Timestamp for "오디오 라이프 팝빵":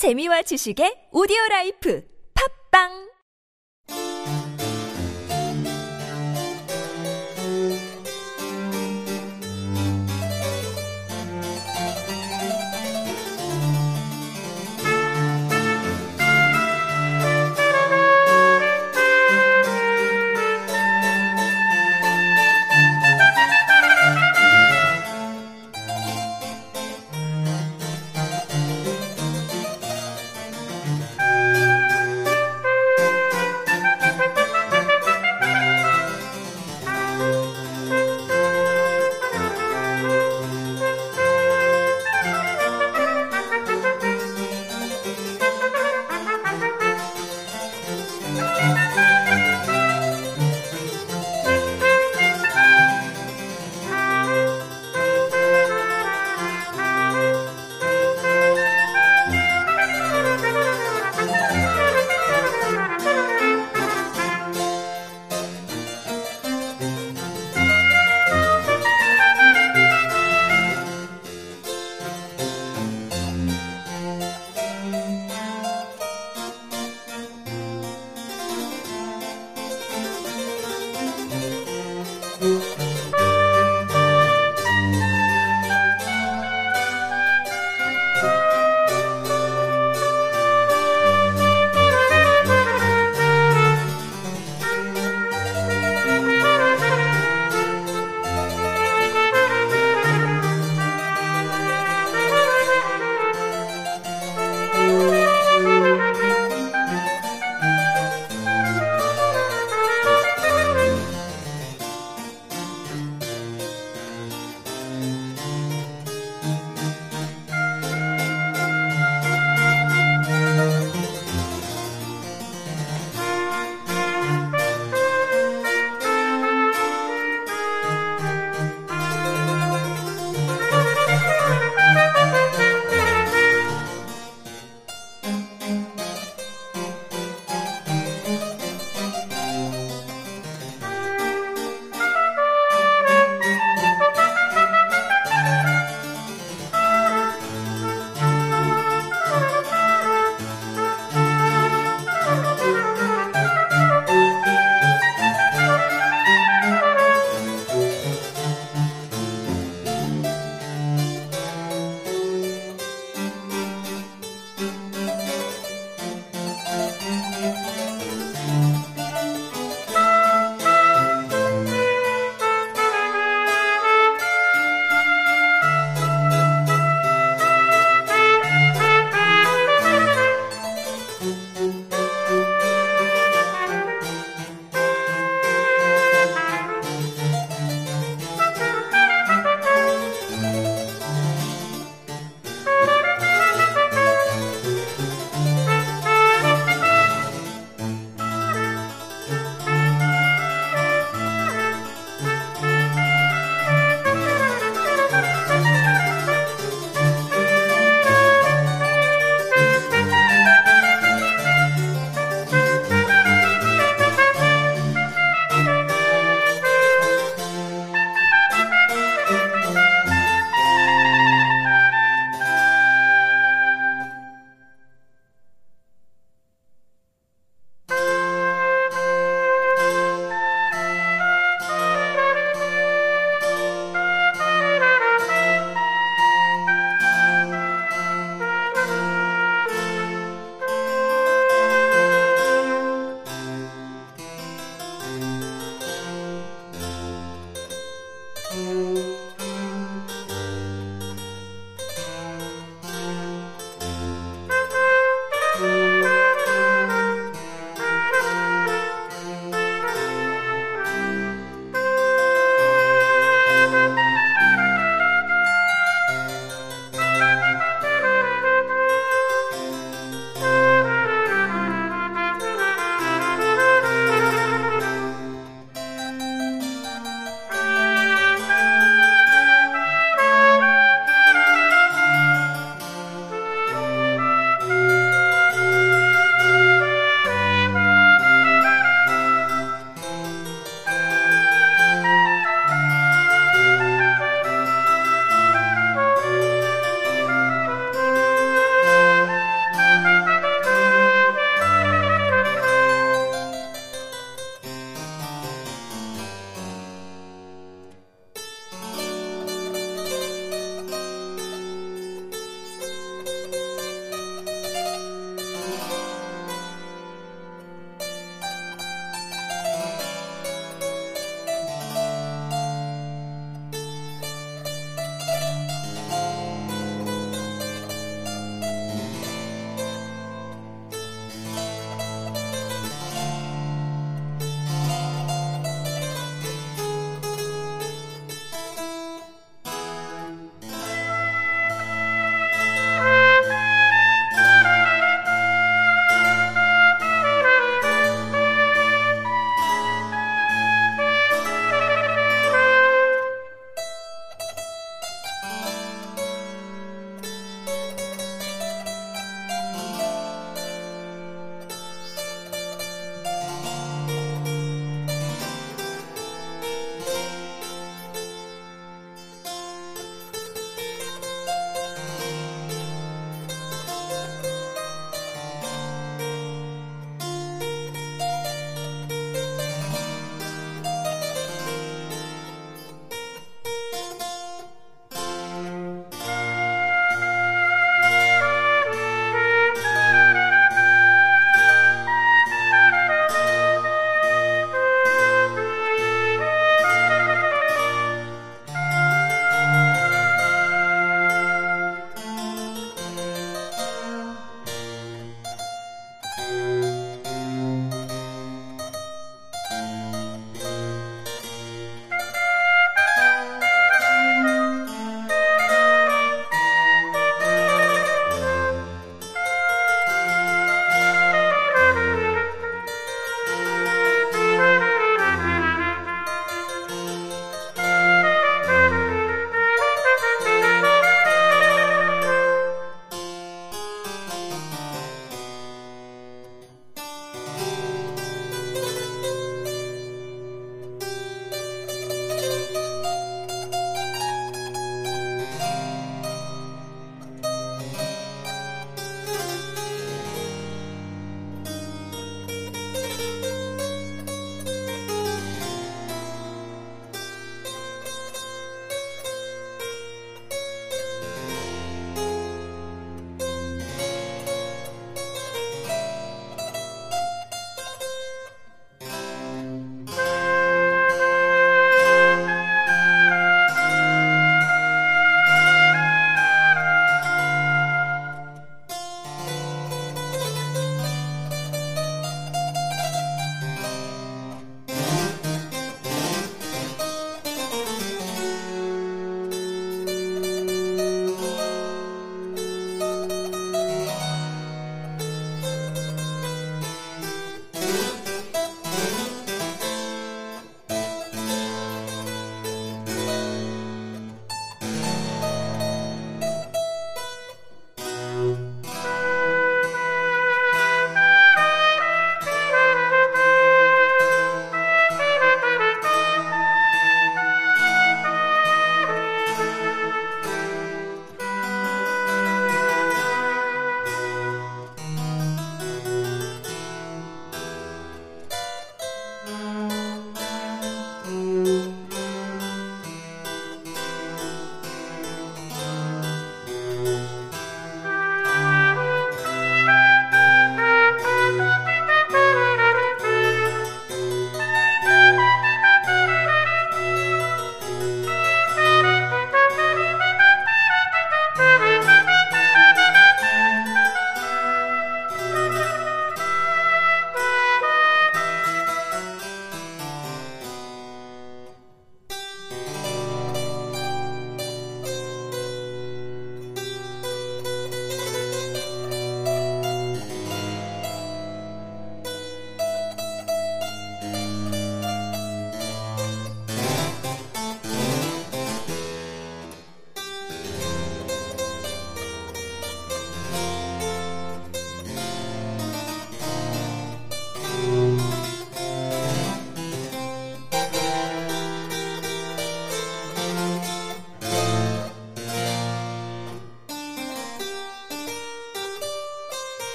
1.12-3.09